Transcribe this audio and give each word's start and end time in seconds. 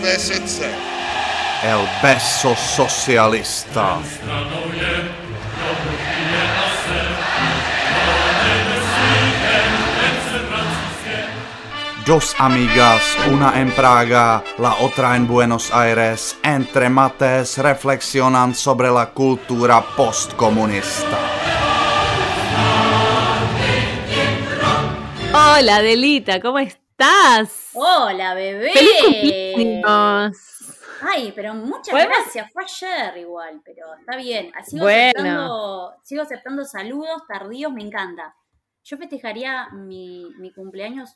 své. 0.00 0.70
El 1.62 1.86
beso 2.02 2.56
socialista. 2.56 3.98
Dos 12.06 12.34
amigas, 12.38 13.02
una 13.30 13.60
en 13.60 13.70
Praga, 13.72 14.42
la 14.58 14.74
otra 14.76 15.14
en 15.16 15.28
Buenos 15.28 15.70
Aires, 15.72 16.36
entre 16.42 16.88
mates 16.88 17.58
reflexionan 17.58 18.54
sobre 18.54 18.90
la 18.90 19.10
cultura 19.10 19.82
postcomunista. 19.96 21.18
Hola, 25.32 25.82
Delita, 25.82 26.40
¿cómo 26.40 26.58
estás? 26.58 27.59
Hola, 27.72 28.34
bebé. 28.34 28.72
¡Feliz 28.72 29.54
cumpleaños! 29.54 30.36
Ay, 31.02 31.32
pero 31.34 31.54
muchas 31.54 31.94
gracias. 31.94 32.52
Fue 32.52 32.64
ayer 32.64 33.16
igual, 33.18 33.62
pero 33.64 33.94
está 33.94 34.16
bien. 34.16 34.52
Ah, 34.54 34.62
Sigo, 34.62 34.84
Bueno. 34.84 35.08
aceptando, 35.08 35.94
sigo 36.02 36.22
aceptando 36.22 36.64
saludos 36.64 37.22
tardíos, 37.26 37.72
me 37.72 37.82
encanta. 37.82 38.34
Yo 38.84 38.96
festejaría 38.98 39.68
mi, 39.70 40.26
mi 40.38 40.52
cumpleaños 40.52 41.10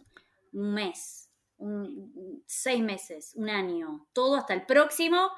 un 0.53 0.73
mes, 0.75 1.29
un- 1.59 2.43
seis 2.47 2.81
meses, 2.83 3.33
un 3.37 3.51
año, 3.51 4.07
todo 4.13 4.37
hasta 4.37 4.55
el 4.55 4.65
próximo. 4.65 5.29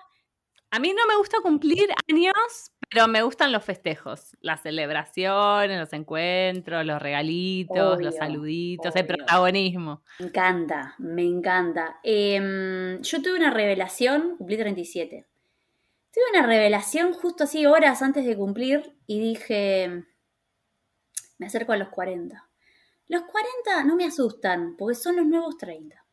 A 0.70 0.78
mí 0.78 0.92
no 0.92 1.06
me 1.06 1.16
gusta 1.16 1.38
cumplir 1.40 1.88
años, 2.08 2.72
pero 2.90 3.08
me 3.08 3.22
gustan 3.22 3.52
los 3.52 3.64
festejos, 3.64 4.36
las 4.40 4.62
celebraciones, 4.62 5.78
los 5.78 5.92
encuentros, 5.92 6.86
los 6.86 7.02
regalitos, 7.02 7.76
los 7.76 7.98
Obvio, 7.98 8.12
saluditos, 8.12 8.94
el 8.94 9.06
protagonismo. 9.06 10.02
Me 10.20 10.26
encanta, 10.26 10.94
me 10.98 11.22
encanta. 11.22 11.98
Em, 12.02 13.00
yo 13.02 13.22
tuve 13.22 13.36
una 13.36 13.50
revelación, 13.50 14.36
cumplí 14.36 14.56
37. 14.56 15.26
Tuve 16.12 16.24
una 16.32 16.46
revelación 16.46 17.12
justo 17.12 17.44
así 17.44 17.66
horas 17.66 18.02
antes 18.02 18.24
de 18.24 18.36
cumplir 18.36 18.96
y 19.06 19.20
dije, 19.20 20.04
me 21.38 21.46
acerco 21.46 21.72
a 21.72 21.76
los 21.76 21.88
40. 21.88 22.48
Los 23.08 23.22
40 23.22 23.84
no 23.84 23.96
me 23.96 24.06
asustan 24.06 24.76
porque 24.76 24.94
son 24.94 25.16
los 25.16 25.26
nuevos 25.26 25.58
30. 25.58 26.04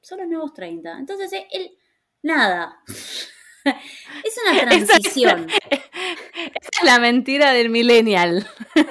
Son 0.00 0.18
los 0.18 0.28
nuevos 0.28 0.52
30. 0.54 0.98
Entonces, 0.98 1.32
el, 1.50 1.76
nada. 2.22 2.82
es 4.24 4.36
una 4.46 4.60
transición. 4.60 5.46
Esa 5.70 6.70
es 6.80 6.84
la 6.84 6.98
mentira 6.98 7.52
del 7.52 7.70
millennial. 7.70 8.46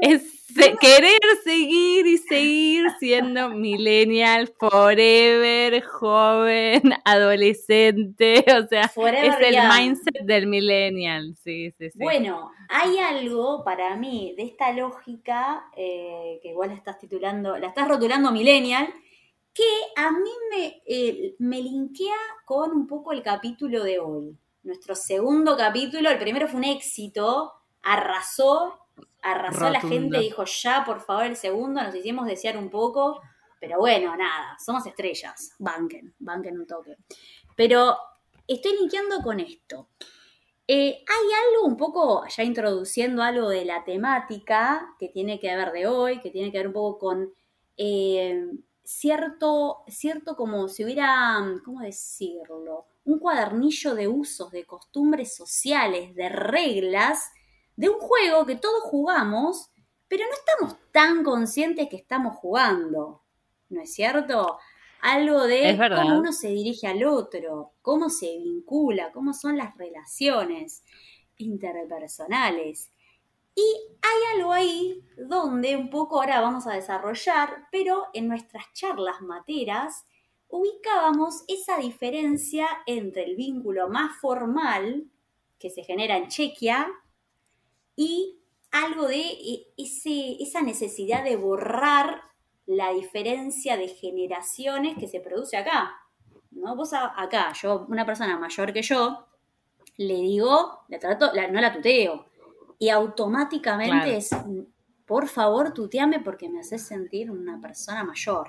es 0.00 0.22
se- 0.54 0.76
querer 0.80 1.18
seguir 1.42 2.06
y 2.06 2.18
seguir 2.18 2.86
siendo 3.00 3.48
millennial 3.50 4.52
forever, 4.58 5.82
joven, 5.82 6.82
adolescente, 7.04 8.44
o 8.62 8.68
sea, 8.68 8.88
Forever 8.88 9.42
es 9.42 9.48
el 9.48 9.54
young. 9.56 9.72
mindset 9.76 10.22
del 10.24 10.46
millennial, 10.46 11.34
sí, 11.42 11.72
sí, 11.76 11.90
sí. 11.90 11.98
Bueno, 11.98 12.52
hay 12.68 12.98
algo 12.98 13.64
para 13.64 13.96
mí 13.96 14.34
de 14.36 14.44
esta 14.44 14.72
lógica, 14.72 15.64
eh, 15.76 16.38
que 16.42 16.50
igual 16.50 16.70
la 16.70 16.76
estás 16.76 16.98
titulando, 16.98 17.56
la 17.58 17.68
estás 17.68 17.88
rotulando 17.88 18.30
millennial, 18.30 18.92
que 19.54 19.62
a 19.96 20.10
mí 20.10 20.30
me, 20.50 20.82
eh, 20.84 21.36
me 21.38 21.62
linkea 21.62 22.16
con 22.44 22.72
un 22.72 22.86
poco 22.88 23.12
el 23.12 23.22
capítulo 23.22 23.84
de 23.84 24.00
hoy. 24.00 24.36
Nuestro 24.64 24.96
segundo 24.96 25.56
capítulo, 25.56 26.10
el 26.10 26.18
primero 26.18 26.48
fue 26.48 26.58
un 26.58 26.64
éxito, 26.64 27.52
arrasó, 27.82 28.80
arrasó 29.22 29.66
a 29.66 29.70
la 29.70 29.80
gente, 29.80 30.18
dijo 30.18 30.44
ya, 30.44 30.84
por 30.84 31.00
favor, 31.00 31.26
el 31.26 31.36
segundo, 31.36 31.82
nos 31.82 31.94
hicimos 31.94 32.26
desear 32.26 32.58
un 32.58 32.68
poco, 32.68 33.20
pero 33.60 33.78
bueno, 33.78 34.16
nada, 34.16 34.56
somos 34.64 34.84
estrellas, 34.86 35.54
banquen, 35.58 36.14
banquen 36.18 36.58
un 36.58 36.66
toque. 36.66 36.96
Pero 37.56 37.96
estoy 38.48 38.76
linkeando 38.78 39.22
con 39.22 39.38
esto. 39.38 39.88
Eh, 40.66 41.04
hay 41.06 41.28
algo 41.46 41.66
un 41.66 41.76
poco, 41.76 42.24
ya 42.26 42.42
introduciendo 42.42 43.22
algo 43.22 43.50
de 43.50 43.66
la 43.66 43.84
temática 43.84 44.94
que 44.98 45.10
tiene 45.10 45.38
que 45.38 45.54
ver 45.54 45.70
de 45.72 45.86
hoy, 45.86 46.20
que 46.20 46.30
tiene 46.30 46.50
que 46.50 46.58
ver 46.58 46.68
un 46.68 46.72
poco 46.72 46.98
con 46.98 47.34
eh, 47.76 48.48
cierto, 48.84 49.82
cierto 49.88 50.36
como 50.36 50.68
si 50.68 50.84
hubiera, 50.84 51.42
¿cómo 51.64 51.80
decirlo? 51.80 52.86
Un 53.04 53.18
cuadernillo 53.18 53.94
de 53.94 54.08
usos, 54.08 54.50
de 54.50 54.64
costumbres 54.64 55.34
sociales, 55.34 56.14
de 56.14 56.28
reglas, 56.28 57.30
de 57.76 57.88
un 57.88 57.98
juego 57.98 58.46
que 58.46 58.56
todos 58.56 58.82
jugamos, 58.84 59.70
pero 60.08 60.24
no 60.26 60.34
estamos 60.34 60.92
tan 60.92 61.24
conscientes 61.24 61.88
que 61.88 61.96
estamos 61.96 62.36
jugando, 62.36 63.22
¿no 63.70 63.80
es 63.80 63.92
cierto? 63.92 64.58
Algo 65.00 65.46
de 65.46 65.76
cómo 65.76 66.18
uno 66.18 66.32
se 66.32 66.48
dirige 66.48 66.86
al 66.86 67.04
otro, 67.04 67.72
cómo 67.82 68.08
se 68.08 68.38
vincula, 68.38 69.12
cómo 69.12 69.34
son 69.34 69.56
las 69.56 69.76
relaciones 69.76 70.82
interpersonales. 71.36 72.90
Y 73.54 73.62
hay 74.02 74.38
algo 74.38 74.52
ahí 74.52 75.00
donde 75.16 75.76
un 75.76 75.90
poco 75.90 76.20
ahora 76.20 76.40
vamos 76.40 76.66
a 76.66 76.72
desarrollar, 76.74 77.68
pero 77.70 78.06
en 78.12 78.28
nuestras 78.28 78.64
charlas 78.72 79.20
materas 79.20 80.04
ubicábamos 80.48 81.44
esa 81.48 81.78
diferencia 81.78 82.66
entre 82.86 83.24
el 83.24 83.36
vínculo 83.36 83.88
más 83.88 84.16
formal 84.20 85.04
que 85.58 85.70
se 85.70 85.84
genera 85.84 86.16
en 86.16 86.28
Chequia 86.28 86.88
y 87.96 88.40
algo 88.70 89.06
de 89.06 89.20
e- 89.20 89.66
esa 89.76 90.62
necesidad 90.62 91.22
de 91.24 91.36
borrar 91.36 92.22
la 92.66 92.92
diferencia 92.92 93.76
de 93.76 93.88
generaciones 93.88 94.96
que 94.98 95.06
se 95.08 95.20
produce 95.20 95.56
acá. 95.56 95.96
¿no? 96.50 96.74
Vos 96.76 96.92
a- 96.92 97.20
acá, 97.20 97.52
yo, 97.60 97.86
una 97.88 98.04
persona 98.06 98.38
mayor 98.38 98.72
que 98.72 98.82
yo, 98.82 99.26
le 99.96 100.14
digo, 100.14 100.80
la 100.88 100.98
trato, 100.98 101.32
la- 101.32 101.48
no 101.48 101.60
la 101.60 101.72
tuteo. 101.72 102.26
Y 102.78 102.88
automáticamente 102.90 103.96
Claro. 103.96 104.10
es, 104.12 104.30
por 105.06 105.28
favor, 105.28 105.72
tuteame 105.72 106.20
porque 106.20 106.48
me 106.48 106.60
haces 106.60 106.82
sentir 106.82 107.30
una 107.30 107.60
persona 107.60 108.04
mayor. 108.04 108.48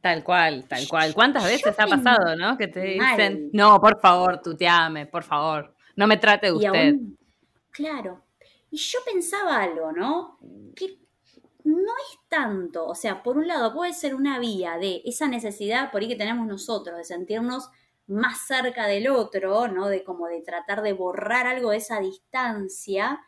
Tal 0.00 0.24
cual, 0.24 0.66
tal 0.68 0.88
cual. 0.88 1.14
¿Cuántas 1.14 1.44
veces 1.44 1.78
ha 1.78 1.86
pasado, 1.86 2.34
no? 2.36 2.56
Que 2.58 2.66
te 2.68 2.80
dicen, 2.80 3.50
no, 3.52 3.80
por 3.80 4.00
favor, 4.00 4.40
tuteame, 4.42 5.06
por 5.06 5.22
favor, 5.22 5.74
no 5.96 6.06
me 6.08 6.16
trate 6.16 6.46
de 6.46 6.52
usted. 6.52 6.68
aún- 6.68 7.16
claro. 7.70 8.22
Y 8.70 8.76
yo 8.78 8.98
pensaba 9.04 9.62
algo, 9.62 9.92
¿no? 9.92 10.38
Que 10.74 10.98
no 11.64 11.92
es 12.10 12.18
tanto, 12.28 12.86
o 12.86 12.94
sea, 12.96 13.22
por 13.22 13.36
un 13.36 13.46
lado 13.46 13.72
puede 13.72 13.92
ser 13.92 14.14
una 14.16 14.40
vía 14.40 14.78
de 14.78 15.02
esa 15.04 15.28
necesidad 15.28 15.92
por 15.92 16.00
ahí 16.02 16.08
que 16.08 16.16
tenemos 16.16 16.46
nosotros 16.48 16.96
de 16.96 17.04
sentirnos 17.04 17.68
más 18.12 18.46
cerca 18.46 18.86
del 18.86 19.08
otro, 19.08 19.68
¿no? 19.68 19.88
De 19.88 20.04
como 20.04 20.26
de 20.28 20.40
tratar 20.42 20.82
de 20.82 20.92
borrar 20.92 21.46
algo 21.46 21.70
de 21.70 21.78
esa 21.78 22.00
distancia, 22.00 23.20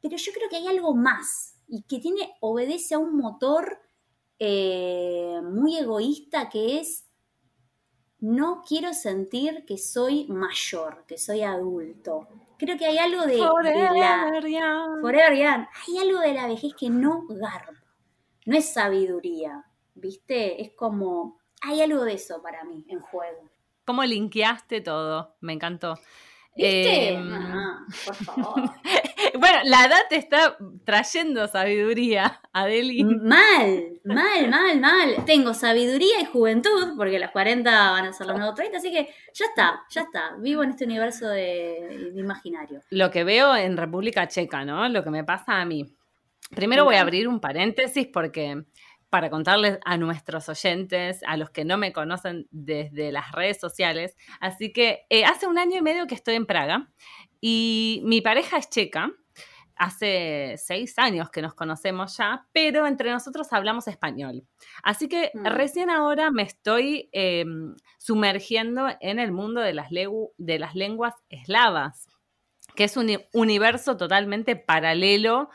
pero 0.00 0.16
yo 0.16 0.32
creo 0.32 0.48
que 0.48 0.56
hay 0.56 0.68
algo 0.68 0.94
más 0.94 1.56
y 1.68 1.82
que 1.82 1.98
tiene, 1.98 2.34
obedece 2.40 2.94
a 2.94 2.98
un 2.98 3.16
motor 3.16 3.80
eh, 4.38 5.40
muy 5.44 5.76
egoísta 5.76 6.48
que 6.48 6.80
es 6.80 7.06
no 8.18 8.62
quiero 8.66 8.92
sentir 8.92 9.64
que 9.66 9.78
soy 9.78 10.26
mayor, 10.28 11.04
que 11.06 11.16
soy 11.16 11.42
adulto. 11.42 12.28
Creo 12.58 12.76
que 12.76 12.86
hay 12.86 12.98
algo 12.98 13.22
de, 13.22 13.34
de 13.34 13.38
la 13.38 13.48
Forever 13.48 14.46
young. 14.46 15.00
Forever 15.00 15.38
Young, 15.38 15.66
hay 15.86 15.98
algo 15.98 16.20
de 16.20 16.34
la 16.34 16.46
vejez 16.46 16.74
que 16.78 16.90
no 16.90 17.26
garpa, 17.28 17.82
no 18.44 18.56
es 18.56 18.72
sabiduría, 18.72 19.64
¿viste? 19.94 20.60
Es 20.60 20.72
como, 20.72 21.38
hay 21.62 21.80
algo 21.80 22.04
de 22.04 22.14
eso 22.14 22.42
para 22.42 22.64
mí 22.64 22.84
en 22.88 23.00
juego. 23.00 23.49
¿Cómo 23.90 24.04
linkeaste 24.04 24.82
todo? 24.82 25.34
Me 25.40 25.52
encantó. 25.52 25.98
¿Viste? 26.54 27.16
Ah, 27.16 27.84
por 28.06 28.14
favor. 28.14 28.54
bueno, 29.36 29.58
la 29.64 29.86
edad 29.86 30.02
te 30.08 30.14
está 30.14 30.56
trayendo 30.84 31.48
sabiduría, 31.48 32.40
Adeli. 32.52 33.02
mal, 33.02 34.00
mal, 34.04 34.48
mal, 34.48 34.80
mal. 34.80 35.24
Tengo 35.26 35.54
sabiduría 35.54 36.20
y 36.20 36.24
juventud, 36.24 36.94
porque 36.96 37.18
las 37.18 37.32
40 37.32 37.90
van 37.90 38.04
a 38.04 38.12
ser 38.12 38.28
los 38.28 38.36
nuevos 38.38 38.54
30, 38.54 38.78
así 38.78 38.92
que 38.92 39.12
ya 39.34 39.46
está, 39.46 39.82
ya 39.90 40.02
está. 40.02 40.36
Vivo 40.38 40.62
en 40.62 40.70
este 40.70 40.84
universo 40.84 41.26
de, 41.26 42.12
de 42.14 42.20
imaginario. 42.20 42.82
Lo 42.90 43.10
que 43.10 43.24
veo 43.24 43.56
en 43.56 43.76
República 43.76 44.28
Checa, 44.28 44.64
¿no? 44.64 44.88
Lo 44.88 45.02
que 45.02 45.10
me 45.10 45.24
pasa 45.24 45.60
a 45.60 45.64
mí. 45.64 45.84
Primero 46.54 46.84
voy 46.84 46.94
a 46.94 47.00
abrir 47.00 47.26
un 47.26 47.40
paréntesis 47.40 48.06
porque 48.06 48.62
para 49.10 49.28
contarles 49.28 49.78
a 49.84 49.96
nuestros 49.96 50.48
oyentes, 50.48 51.20
a 51.26 51.36
los 51.36 51.50
que 51.50 51.64
no 51.64 51.76
me 51.76 51.92
conocen 51.92 52.46
desde 52.50 53.12
las 53.12 53.32
redes 53.32 53.58
sociales. 53.60 54.16
Así 54.40 54.72
que 54.72 55.04
eh, 55.10 55.24
hace 55.24 55.46
un 55.46 55.58
año 55.58 55.76
y 55.78 55.82
medio 55.82 56.06
que 56.06 56.14
estoy 56.14 56.36
en 56.36 56.46
Praga 56.46 56.88
y 57.40 58.00
mi 58.04 58.20
pareja 58.20 58.56
es 58.56 58.70
checa. 58.70 59.10
Hace 59.76 60.56
seis 60.58 60.98
años 60.98 61.30
que 61.30 61.40
nos 61.40 61.54
conocemos 61.54 62.14
ya, 62.18 62.46
pero 62.52 62.86
entre 62.86 63.10
nosotros 63.10 63.50
hablamos 63.52 63.88
español. 63.88 64.44
Así 64.82 65.08
que 65.08 65.30
Mm. 65.32 65.46
recién 65.46 65.88
ahora 65.90 66.30
me 66.30 66.42
estoy 66.42 67.08
eh, 67.12 67.46
sumergiendo 67.98 68.88
en 69.00 69.18
el 69.18 69.32
mundo 69.32 69.60
de 69.62 69.72
las, 69.72 69.88
de 69.90 70.58
las 70.58 70.74
lenguas 70.74 71.14
eslavas, 71.30 72.06
que 72.74 72.84
es 72.84 72.96
un 72.98 73.04
uni- 73.04 73.26
universo 73.32 73.96
totalmente 73.96 74.54
paralelo 74.54 75.48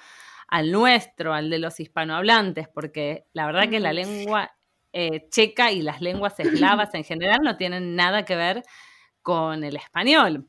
al 0.48 0.72
nuestro, 0.72 1.34
al 1.34 1.50
de 1.50 1.60
los 1.60 1.80
hispanohablantes, 1.80 2.68
porque 2.68 3.26
la 3.34 3.46
verdad 3.46 3.70
que 3.70 3.80
la 3.80 3.94
lengua 3.94 4.56
eh, 4.94 5.28
checa 5.30 5.72
y 5.72 5.82
las 5.82 6.02
lenguas 6.02 6.40
eslavas 6.40 6.94
en 6.94 7.04
general 7.04 7.40
no 7.44 7.58
tienen 7.58 7.96
nada 7.96 8.24
que 8.24 8.36
ver 8.36 8.64
con 9.22 9.64
el 9.64 9.76
español. 9.76 10.48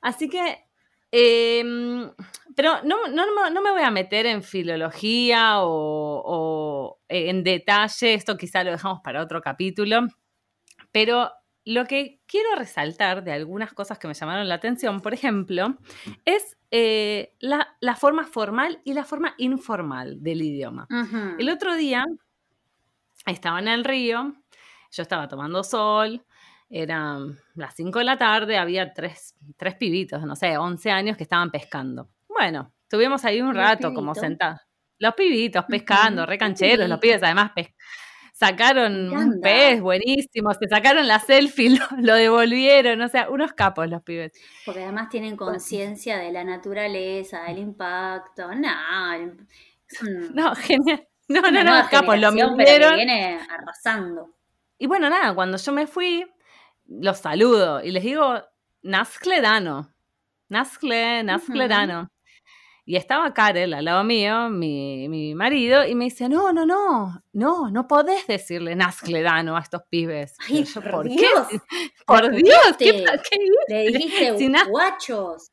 Así 0.00 0.28
que, 0.28 0.68
em, 1.10 2.10
pero 2.54 2.82
no, 2.84 3.08
no, 3.08 3.62
me 3.62 3.70
voy 3.72 3.82
a 3.82 3.90
meter 3.90 4.26
en 4.26 4.42
filología 4.42 5.56
o, 5.62 7.00
en 7.08 7.42
detalle, 7.42 8.14
esto 8.14 8.36
quizá 8.36 8.62
lo 8.62 8.72
dejamos 8.72 9.00
para 9.02 9.22
otro 9.22 9.40
capítulo, 9.40 10.06
pero 10.92 11.32
lo 11.66 11.84
que 11.84 12.20
quiero 12.26 12.54
resaltar 12.56 13.24
de 13.24 13.32
algunas 13.32 13.72
cosas 13.72 13.98
que 13.98 14.06
me 14.06 14.14
llamaron 14.14 14.48
la 14.48 14.54
atención, 14.54 15.00
por 15.00 15.12
ejemplo, 15.12 15.76
es 16.24 16.56
eh, 16.70 17.34
la, 17.40 17.66
forma 17.96 18.24
formal 18.24 18.80
y 18.84 18.94
la 18.94 19.04
forma 19.04 19.34
informal 19.36 20.22
del 20.22 20.42
idioma. 20.42 20.86
El 21.38 21.50
otro 21.50 21.74
día 21.74 22.06
estaba 23.26 23.58
en 23.58 23.66
el 23.66 23.84
río, 23.84 24.32
yo 24.92 25.02
estaba 25.02 25.26
tomando 25.26 25.64
sol, 25.64 26.24
eran 26.70 27.36
las 27.56 27.74
5 27.74 27.98
de 27.98 28.04
la 28.04 28.16
tarde, 28.16 28.58
había 28.58 28.92
tres, 28.92 29.34
tres, 29.56 29.74
pibitos, 29.74 30.22
no 30.22 30.36
sé, 30.36 30.56
11 30.56 30.90
años 30.92 31.16
que 31.16 31.24
estaban 31.24 31.50
pescando. 31.50 32.08
Bueno, 32.28 32.72
estuvimos 32.82 33.24
ahí 33.24 33.42
un 33.42 33.56
rato 33.56 33.92
como 33.92 34.14
sentados. 34.14 34.60
Los 35.00 35.14
pibitos 35.14 35.64
pescando, 35.64 36.24
recancheros, 36.26 36.88
los 36.88 37.00
pibes 37.00 37.22
además 37.24 37.50
pescando 37.56 37.76
sacaron 38.36 39.10
un 39.16 39.40
pez 39.40 39.80
buenísimo, 39.80 40.52
se 40.52 40.68
sacaron 40.68 41.08
la 41.08 41.18
selfie, 41.18 41.70
lo, 41.98 42.14
devolvieron, 42.14 43.00
o 43.00 43.08
sea, 43.08 43.30
unos 43.30 43.54
capos 43.54 43.88
los 43.88 44.02
pibes. 44.02 44.32
Porque 44.64 44.82
además 44.82 45.08
tienen 45.08 45.36
conciencia 45.36 46.18
de 46.18 46.30
la 46.32 46.44
naturaleza, 46.44 47.44
del 47.44 47.58
impacto, 47.58 48.54
no, 48.54 48.68
no, 50.34 50.54
genial. 50.56 51.08
No, 51.28 51.40
no, 51.50 51.64
no, 51.64 51.88
capos, 51.90 52.20
lo 52.20 52.30
midieron. 52.30 52.94
viene 52.94 53.40
arrasando. 53.50 54.30
Y 54.78 54.86
bueno, 54.86 55.10
nada, 55.10 55.34
cuando 55.34 55.56
yo 55.56 55.72
me 55.72 55.86
fui, 55.86 56.24
los 56.86 57.18
saludo 57.18 57.82
y 57.82 57.90
les 57.90 58.04
digo, 58.04 58.42
Nazcledano, 58.82 59.92
Nazcle, 60.48 61.24
Nazcledano. 61.24 62.10
Y 62.88 62.94
estaba 62.94 63.34
Karel 63.34 63.74
al 63.74 63.84
lado 63.84 64.04
mío, 64.04 64.48
mi, 64.48 65.34
marido, 65.34 65.84
y 65.84 65.96
me 65.96 66.04
dice, 66.04 66.28
no, 66.28 66.52
no, 66.52 66.64
no, 66.64 67.20
no, 67.32 67.68
no 67.68 67.88
podés 67.88 68.28
decirle 68.28 68.76
Nazcledano 68.76 69.56
a 69.56 69.60
estos 69.60 69.82
pibes. 69.90 70.36
Ay, 70.48 70.64
¿por, 70.92 71.04
Dios, 71.08 71.48
qué? 71.50 71.60
Por 72.06 72.30
Dios, 72.30 72.76
¿qué, 72.78 73.04
Le 73.66 73.88
dijiste 73.88 74.36
guachos. 74.70 75.50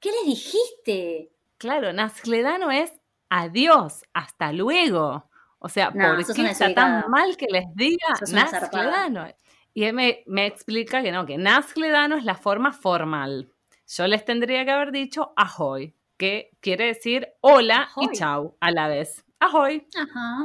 ¿Qué 0.00 0.10
le 0.10 0.30
dijiste? 0.30 1.30
Claro, 1.58 1.92
Nazcledano 1.92 2.70
es 2.70 2.90
adiós, 3.28 4.02
hasta 4.14 4.50
luego. 4.50 5.28
O 5.58 5.68
sea, 5.68 5.92
¿por 5.92 6.34
qué 6.34 6.46
está 6.46 6.72
tan 6.72 7.10
mal 7.10 7.36
que 7.36 7.48
les 7.50 7.66
diga 7.74 8.08
Nazcledano? 8.32 9.26
Y 9.74 9.84
él 9.84 9.92
me, 9.92 10.22
me, 10.26 10.46
explica 10.46 11.02
que 11.02 11.12
no, 11.12 11.26
que 11.26 11.36
Nazcledano 11.36 12.16
es 12.16 12.24
la 12.24 12.36
forma 12.36 12.72
formal. 12.72 13.52
Yo 13.86 14.06
les 14.06 14.24
tendría 14.24 14.64
que 14.64 14.70
haber 14.70 14.92
dicho 14.92 15.34
ahoy 15.36 15.94
que 16.20 16.50
quiere 16.60 16.84
decir 16.84 17.28
hola 17.40 17.88
y 17.96 18.10
chau 18.10 18.54
a 18.60 18.70
la 18.70 18.88
vez. 18.88 19.24
Ahoy. 19.42 19.88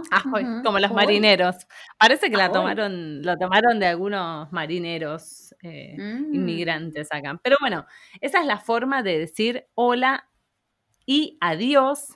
Ajá, 0.09 0.23
como 0.63 0.79
los 0.79 0.91
marineros. 0.93 1.57
Parece 1.99 2.31
que 2.31 2.37
la 2.37 2.49
tomaron, 2.49 3.21
lo 3.21 3.35
tomaron 3.35 3.77
de 3.77 3.87
algunos 3.87 4.49
marineros 4.53 5.53
eh, 5.61 5.97
mm. 5.97 6.33
inmigrantes 6.33 7.09
acá. 7.11 7.37
Pero 7.43 7.57
bueno, 7.59 7.85
esa 8.21 8.39
es 8.39 8.45
la 8.45 8.57
forma 8.57 9.03
de 9.03 9.19
decir 9.19 9.67
hola 9.75 10.29
y 11.05 11.37
adiós 11.41 12.13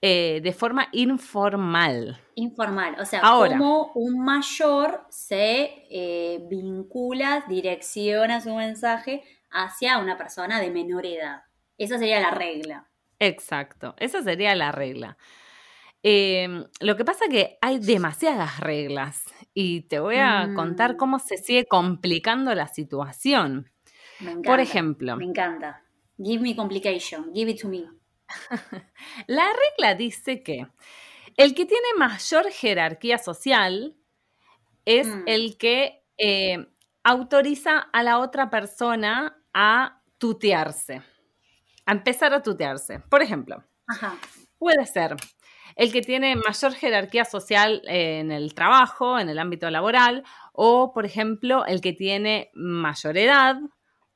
eh, 0.00 0.40
de 0.42 0.52
forma 0.54 0.88
informal. 0.92 2.18
Informal, 2.34 2.96
o 2.98 3.04
sea, 3.04 3.20
como 3.20 3.92
un 3.94 4.24
mayor 4.24 5.04
se 5.10 5.84
eh, 5.90 6.46
vincula, 6.48 7.44
direcciona 7.46 8.40
su 8.40 8.54
mensaje 8.54 9.22
hacia 9.50 9.98
una 9.98 10.16
persona 10.16 10.58
de 10.60 10.70
menor 10.70 11.04
edad. 11.04 11.42
Esa 11.80 11.98
sería 11.98 12.20
la 12.20 12.30
regla. 12.30 12.86
Exacto, 13.18 13.94
esa 13.98 14.22
sería 14.22 14.54
la 14.54 14.70
regla. 14.70 15.16
Em, 16.02 16.66
lo 16.80 16.94
que 16.94 17.06
pasa 17.06 17.24
es 17.24 17.30
que 17.30 17.58
hay 17.62 17.78
demasiadas 17.78 18.60
reglas 18.60 19.24
y 19.54 19.82
te 19.88 19.98
voy 19.98 20.16
a 20.16 20.50
contar 20.54 20.94
mm. 20.94 20.96
cómo 20.98 21.18
se 21.18 21.38
sigue 21.38 21.64
complicando 21.64 22.54
la 22.54 22.68
situación. 22.68 23.72
Me 24.20 24.32
encanta, 24.32 24.50
Por 24.50 24.60
ejemplo. 24.60 25.16
Me 25.16 25.24
encanta. 25.24 25.82
Give 26.18 26.42
me 26.42 26.54
complication, 26.54 27.32
give 27.34 27.50
it 27.50 27.58
to 27.62 27.68
me. 27.68 27.86
la 29.26 29.46
regla 29.48 29.94
dice 29.94 30.42
que 30.42 30.66
el 31.38 31.54
que 31.54 31.64
tiene 31.64 31.88
mayor 31.96 32.50
jerarquía 32.50 33.16
social 33.16 33.96
es 34.84 35.06
mm. 35.06 35.22
el 35.24 35.56
que 35.56 36.04
eh, 36.18 36.66
autoriza 37.04 37.78
a 37.78 38.02
la 38.02 38.18
otra 38.18 38.50
persona 38.50 39.42
a 39.54 40.02
tutearse 40.18 41.00
a 41.90 41.92
empezar 41.92 42.32
a 42.32 42.40
tutearse. 42.40 43.00
Por 43.00 43.20
ejemplo, 43.20 43.64
puede 44.58 44.86
ser 44.86 45.16
el 45.74 45.92
que 45.92 46.02
tiene 46.02 46.36
mayor 46.36 46.72
jerarquía 46.72 47.24
social 47.24 47.82
en 47.86 48.30
el 48.30 48.54
trabajo, 48.54 49.18
en 49.18 49.28
el 49.28 49.40
ámbito 49.40 49.68
laboral, 49.70 50.22
o, 50.52 50.92
por 50.92 51.04
ejemplo, 51.04 51.66
el 51.66 51.80
que 51.80 51.92
tiene 51.92 52.50
mayor 52.54 53.18
edad, 53.18 53.56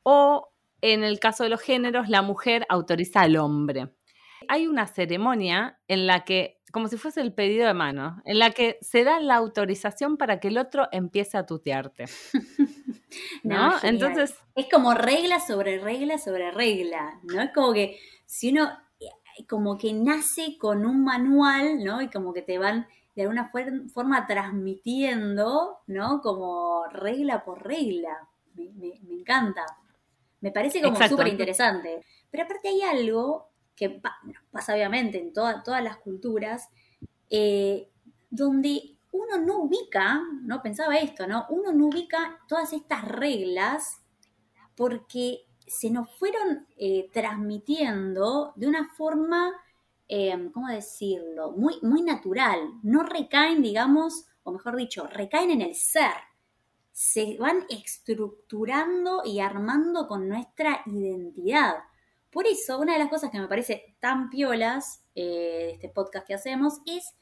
o 0.04 0.52
en 0.82 1.02
el 1.02 1.18
caso 1.18 1.42
de 1.42 1.50
los 1.50 1.60
géneros, 1.60 2.08
la 2.08 2.22
mujer 2.22 2.64
autoriza 2.68 3.22
al 3.22 3.36
hombre. 3.36 3.88
Hay 4.48 4.66
una 4.66 4.86
ceremonia 4.86 5.78
en 5.88 6.06
la 6.06 6.24
que, 6.24 6.60
como 6.72 6.88
si 6.88 6.96
fuese 6.96 7.20
el 7.20 7.32
pedido 7.32 7.66
de 7.66 7.74
mano, 7.74 8.22
en 8.24 8.38
la 8.38 8.50
que 8.50 8.78
se 8.80 9.04
da 9.04 9.20
la 9.20 9.36
autorización 9.36 10.16
para 10.16 10.40
que 10.40 10.48
el 10.48 10.58
otro 10.58 10.88
empiece 10.92 11.36
a 11.36 11.46
tutearte. 11.46 12.06
¿No? 13.42 13.72
Entonces. 13.82 14.34
Es 14.54 14.66
como 14.70 14.94
regla 14.94 15.40
sobre 15.40 15.78
regla 15.78 16.18
sobre 16.18 16.50
regla, 16.50 17.20
¿no? 17.22 17.42
Es 17.42 17.52
como 17.52 17.72
que 17.72 17.98
si 18.26 18.50
uno 18.50 18.70
eh, 19.00 19.46
como 19.48 19.78
que 19.78 19.92
nace 19.92 20.56
con 20.58 20.84
un 20.84 21.04
manual, 21.04 21.84
¿no? 21.84 22.02
Y 22.02 22.08
como 22.08 22.32
que 22.32 22.42
te 22.42 22.58
van 22.58 22.86
de 23.14 23.22
alguna 23.22 23.50
forma 23.92 24.26
transmitiendo, 24.26 25.78
¿no? 25.86 26.20
Como 26.20 26.84
regla 26.90 27.44
por 27.44 27.64
regla. 27.64 28.28
Me, 28.54 28.92
encanta. 29.20 29.64
Me 30.40 30.50
parece 30.50 30.82
como 30.82 30.96
súper 30.96 31.28
interesante. 31.28 32.04
Pero 32.30 32.44
aparte 32.44 32.68
hay 32.68 32.82
algo 32.82 33.53
que 33.76 34.00
pasa 34.50 34.74
obviamente 34.74 35.18
en 35.18 35.32
todas 35.32 35.82
las 35.82 35.96
culturas, 35.98 36.68
eh, 37.30 37.90
donde 38.30 38.94
uno 39.12 39.38
no 39.38 39.58
ubica, 39.58 40.20
¿no? 40.42 40.60
Pensaba 40.62 40.96
esto, 40.96 41.26
¿no? 41.26 41.46
Uno 41.48 41.72
no 41.72 41.86
ubica 41.86 42.40
todas 42.48 42.72
estas 42.72 43.04
reglas 43.04 44.02
porque 44.76 45.46
se 45.66 45.90
nos 45.90 46.10
fueron 46.18 46.66
eh, 46.76 47.10
transmitiendo 47.12 48.52
de 48.56 48.66
una 48.66 48.92
forma, 48.94 49.52
em, 50.08 50.50
¿cómo 50.50 50.68
decirlo? 50.68 51.52
Muy, 51.52 51.78
muy 51.82 52.02
natural. 52.02 52.58
No 52.82 53.02
recaen, 53.04 53.62
digamos, 53.62 54.26
o 54.42 54.52
mejor 54.52 54.76
dicho, 54.76 55.06
recaen 55.06 55.50
en 55.50 55.62
el 55.62 55.74
ser. 55.74 56.12
Se 56.92 57.36
van 57.38 57.66
estructurando 57.68 59.22
y 59.24 59.40
armando 59.40 60.06
con 60.06 60.28
nuestra 60.28 60.82
identidad. 60.86 61.76
Por 62.34 62.48
eso, 62.48 62.80
una 62.80 62.94
de 62.94 62.98
las 62.98 63.10
cosas 63.10 63.30
que 63.30 63.38
me 63.38 63.46
parece 63.46 63.94
tan 64.00 64.28
piolas 64.28 65.04
eh, 65.14 65.66
de 65.66 65.70
este 65.70 65.88
podcast 65.88 66.26
que 66.26 66.34
hacemos 66.34 66.80
es 66.84 67.14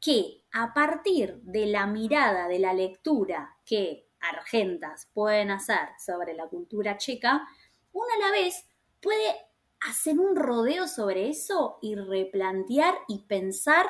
que 0.00 0.42
a 0.50 0.74
partir 0.74 1.36
de 1.42 1.66
la 1.66 1.86
mirada, 1.86 2.48
de 2.48 2.58
la 2.58 2.74
lectura 2.74 3.56
que 3.64 4.08
argentas 4.18 5.08
pueden 5.14 5.52
hacer 5.52 5.90
sobre 6.04 6.34
la 6.34 6.48
cultura 6.48 6.98
checa, 6.98 7.46
uno 7.92 8.06
a 8.16 8.26
la 8.26 8.32
vez 8.32 8.66
puede 9.00 9.32
hacer 9.88 10.18
un 10.18 10.34
rodeo 10.34 10.88
sobre 10.88 11.28
eso 11.28 11.78
y 11.80 11.94
replantear 11.94 12.96
y 13.06 13.20
pensar 13.28 13.86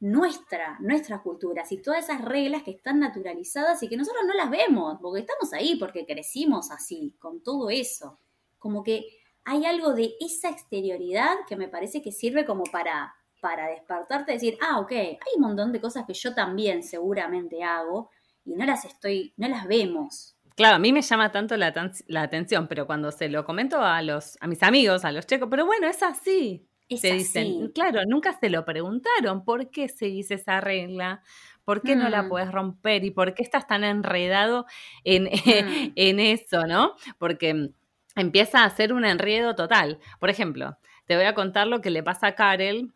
nuestra, 0.00 0.76
nuestras 0.80 1.22
culturas 1.22 1.72
y 1.72 1.80
todas 1.80 2.04
esas 2.04 2.22
reglas 2.22 2.62
que 2.62 2.72
están 2.72 3.00
naturalizadas 3.00 3.82
y 3.82 3.88
que 3.88 3.96
nosotros 3.96 4.24
no 4.26 4.34
las 4.34 4.50
vemos, 4.50 4.98
porque 5.00 5.20
estamos 5.20 5.54
ahí, 5.54 5.76
porque 5.76 6.04
crecimos 6.04 6.70
así, 6.70 7.16
con 7.18 7.42
todo 7.42 7.70
eso. 7.70 8.18
Como 8.58 8.84
que 8.84 9.23
hay 9.44 9.64
algo 9.66 9.92
de 9.92 10.14
esa 10.20 10.48
exterioridad 10.50 11.34
que 11.48 11.56
me 11.56 11.68
parece 11.68 12.02
que 12.02 12.12
sirve 12.12 12.44
como 12.44 12.64
para 12.64 13.14
para 13.44 13.68
despertarte 13.68 14.32
y 14.32 14.36
decir, 14.36 14.58
ah, 14.62 14.80
ok, 14.80 14.90
hay 14.92 15.18
un 15.36 15.42
montón 15.42 15.70
de 15.70 15.78
cosas 15.78 16.06
que 16.06 16.14
yo 16.14 16.34
también 16.34 16.82
seguramente 16.82 17.62
hago 17.62 18.08
y 18.42 18.54
no 18.54 18.64
las 18.64 18.86
estoy, 18.86 19.34
no 19.36 19.46
las 19.48 19.68
vemos. 19.68 20.34
Claro, 20.56 20.76
a 20.76 20.78
mí 20.78 20.94
me 20.94 21.02
llama 21.02 21.30
tanto 21.30 21.54
la, 21.58 21.74
atención, 22.22 22.66
pero 22.68 22.86
cuando 22.86 23.12
se 23.12 23.28
lo 23.28 23.44
comento 23.44 23.82
a 23.82 24.00
los, 24.00 24.38
a 24.40 24.46
mis 24.46 24.62
amigos, 24.62 25.04
a 25.04 25.12
los 25.12 25.26
checos, 25.26 25.48
pero 25.50 25.66
bueno, 25.66 25.86
es 25.88 26.02
así. 26.02 26.66
Es 26.88 27.02
se 27.02 27.12
dicen, 27.12 27.70
claro, 27.74 28.00
nunca 28.06 28.32
se 28.38 28.48
lo 28.48 28.64
preguntaron 28.64 29.44
por 29.44 29.68
qué 29.68 29.90
seguís 29.90 30.30
esa 30.30 30.62
regla, 30.62 31.22
por 31.66 31.82
qué 31.82 31.96
no 31.96 32.08
la 32.08 32.22
mm. 32.22 32.28
puedes 32.30 32.50
romper 32.50 33.04
y 33.04 33.10
por 33.10 33.34
qué 33.34 33.42
estás 33.42 33.66
tan 33.66 33.84
enredado 33.84 34.64
en, 35.02 35.24
mm. 35.24 35.92
en 35.96 36.20
eso, 36.20 36.66
¿no? 36.66 36.94
Porque 37.18 37.72
empieza 38.14 38.64
a 38.64 38.70
ser 38.70 38.92
un 38.92 39.04
enredo 39.04 39.54
total. 39.54 39.98
Por 40.20 40.30
ejemplo, 40.30 40.78
te 41.06 41.16
voy 41.16 41.24
a 41.24 41.34
contar 41.34 41.66
lo 41.66 41.80
que 41.80 41.90
le 41.90 42.02
pasa 42.02 42.28
a 42.28 42.34
Karel 42.34 42.92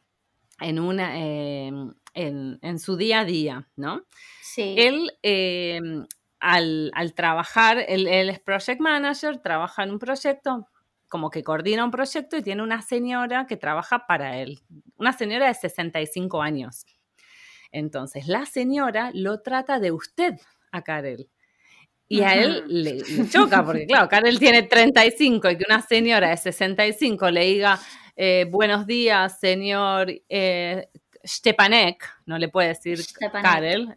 en, 0.61 0.79
una, 0.79 1.19
eh, 1.19 1.73
en, 2.15 2.79
su 2.79 2.97
día 2.97 3.21
a 3.21 3.25
día, 3.25 3.69
¿no? 3.77 4.05
Sí. 4.43 4.75
Él, 4.77 5.13
eh, 5.23 5.81
al, 6.41 7.15
trabajar, 7.15 7.85
él, 7.89 8.07
es 8.07 8.41
project 8.41 8.81
manager, 8.81 9.39
trabaja 9.39 9.83
en 9.85 9.91
un 9.93 9.99
proyecto, 9.99 10.69
como 11.09 11.31
que 11.31 11.43
coordina 11.43 11.85
un 11.85 11.91
proyecto 11.91 12.37
y 12.37 12.43
tiene 12.43 12.63
una 12.63 12.83
señora 12.83 13.47
que 13.47 13.57
trabaja 13.57 14.07
para 14.07 14.39
él, 14.39 14.61
una 14.97 15.13
señora 15.13 15.49
de 15.49 15.55
65 15.55 16.43
años. 16.43 16.85
Entonces, 17.71 18.27
la 18.29 18.47
señora 18.47 19.11
lo 19.15 19.43
trata 19.43 19.79
de 19.79 19.93
usted 19.93 20.35
a 20.73 20.83
Karel. 20.83 21.29
Y 22.11 22.23
a 22.23 22.35
él 22.35 22.65
le, 22.69 23.03
choca, 23.29 23.65
porque 23.65 23.87
claro, 23.87 24.09
Karel 24.09 24.39
tiene 24.39 24.63
35 24.63 25.51
y 25.51 25.59
que 25.59 25.65
una 25.69 25.83
señora 25.83 26.31
de 26.31 26.39
65 26.39 27.31
le 27.31 27.45
diga, 27.45 27.79
eh, 28.17 28.47
buenos 28.51 28.87
días, 28.87 29.39
señor 29.39 30.11
eh, 30.29 30.89
Stepanek, 31.23 32.03
no 32.25 32.39
le 32.39 32.49
puede 32.49 32.69
decir 32.69 32.99
Karel, 33.43 33.95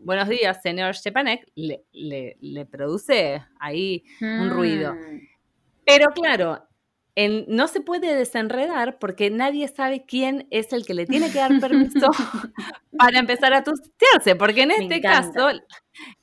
buenos 0.00 0.28
días, 0.28 0.62
señor 0.62 0.96
Stepanek, 0.96 1.46
le, 1.54 1.84
le, 2.40 2.64
produce 2.64 3.42
ahí 3.58 4.04
un 4.22 4.48
ruido. 4.48 4.94
Mm. 4.94 5.20
Pero 5.84 6.06
claro, 6.14 6.66
no 7.28 7.68
se 7.68 7.80
puede 7.80 8.14
desenredar 8.14 8.98
porque 8.98 9.30
nadie 9.30 9.68
sabe 9.68 10.04
quién 10.06 10.46
es 10.50 10.72
el 10.72 10.86
que 10.86 10.94
le 10.94 11.06
tiene 11.06 11.30
que 11.30 11.38
dar 11.38 11.50
permiso 11.60 12.08
para 12.96 13.18
empezar 13.18 13.52
a 13.52 13.64
tutearse, 13.64 14.36
porque 14.36 14.62
en 14.62 14.70
este 14.70 15.00
caso, 15.00 15.50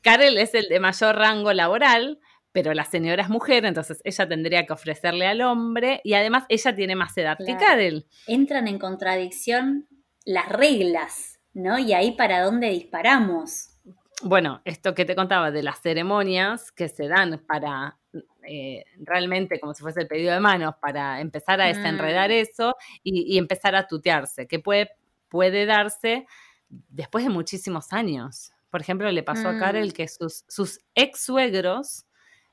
Karel 0.02 0.38
es 0.38 0.54
el 0.54 0.68
de 0.70 0.80
mayor 0.80 1.16
rango 1.16 1.54
laboral, 1.54 2.20
pero 2.52 2.74
la 2.74 2.86
señora 2.86 3.24
es 3.24 3.30
mujer, 3.30 3.66
entonces 3.66 4.02
ella 4.04 4.28
tendría 4.28 4.66
que 4.66 4.74
ofrecerle 4.74 5.28
al 5.28 5.42
hombre 5.42 6.02
y 6.04 6.14
además 6.14 6.46
ella 6.50 6.76
tiene 6.76 6.96
más 6.96 7.18
edad 7.18 7.38
que 7.38 7.56
Karel. 7.58 8.08
Entran 8.26 8.68
en 8.68 8.80
contradicción 8.80 9.88
las 10.26 10.50
reglas, 10.50 11.40
¿no? 11.54 11.78
Y 11.78 11.94
ahí 11.94 12.12
para 12.12 12.42
dónde 12.42 12.70
disparamos. 12.70 13.78
Bueno, 14.24 14.62
esto 14.66 14.96
que 14.96 15.06
te 15.06 15.16
contaba 15.16 15.52
de 15.52 15.62
las 15.62 15.80
ceremonias 15.82 16.72
que 16.72 16.90
se 16.90 17.08
dan 17.08 17.44
para 17.48 18.00
eh, 18.48 18.86
realmente 19.00 19.60
como 19.60 19.74
si 19.74 19.82
fuese 19.82 20.02
el 20.02 20.08
pedido 20.08 20.34
de 20.34 20.40
manos 20.40 20.76
para 20.82 21.22
empezar 21.22 21.62
a 21.62 21.66
desenredar 21.66 22.30
mm. 22.30 22.34
eso 22.34 22.76
y, 23.04 23.38
empezar 23.38 23.76
a 23.76 23.88
tutearse, 23.88 24.48
que 24.48 24.60
puede, 24.60 24.90
puede 25.28 25.66
darse 25.66 26.26
después 26.70 27.24
de 27.24 27.30
muchísimos 27.30 27.94
años. 27.94 28.52
Por 28.70 28.82
ejemplo, 28.82 29.12
le 29.12 29.24
pasó 29.24 29.50
a 29.50 29.60
Karel 29.60 29.90
mm. 29.90 29.92
que 29.92 30.08
sus, 30.08 30.46
sus 30.48 30.80
ex 30.96 31.22
suegros 31.22 32.06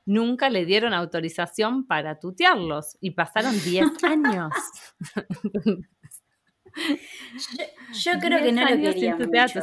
nunca 0.05 0.49
le 0.49 0.65
dieron 0.65 0.93
autorización 0.93 1.87
para 1.87 2.19
tutearlos 2.19 2.97
y 3.01 3.11
pasaron 3.11 3.53
10 3.63 3.85
años. 4.03 4.53
Yo, 8.03 8.11
creo 8.19 8.43
que 8.43 8.51
no 8.51 8.61
lo 8.61 8.77
quería 8.77 9.15
mucho. 9.15 9.61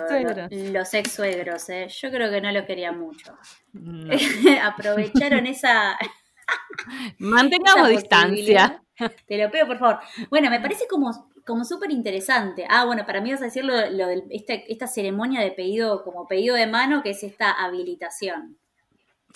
Los 0.73 0.95
ex 0.95 1.13
suegros, 1.13 1.69
¿eh? 1.69 1.89
yo 1.89 2.11
creo 2.11 2.31
que 2.31 2.41
no 2.41 2.51
lo 2.53 2.65
quería 2.67 2.93
mucho. 2.93 3.37
Aprovecharon 4.63 5.47
esa. 5.47 5.97
Mantengamos 7.19 7.89
distancia. 7.89 8.83
Te 9.27 9.39
lo 9.39 9.51
pido, 9.51 9.67
por 9.67 9.79
favor. 9.79 10.01
Bueno, 10.31 10.51
me 10.51 10.61
parece 10.61 10.87
como, 10.89 11.31
como 11.47 11.65
súper 11.65 11.91
interesante. 11.91 12.67
Ah, 12.69 12.85
bueno, 12.85 13.05
para 13.07 13.21
mí 13.21 13.31
vas 13.31 13.41
a 13.43 13.47
decir 13.47 13.65
lo, 13.65 13.77
de 13.77 14.25
este, 14.31 14.71
esta 14.73 14.87
ceremonia 14.87 15.41
de 15.41 15.51
pedido, 15.51 16.05
como 16.05 16.27
pedido 16.27 16.55
de 16.55 16.67
mano, 16.67 17.03
que 17.03 17.11
es 17.11 17.23
esta 17.23 17.51
habilitación. 17.53 18.59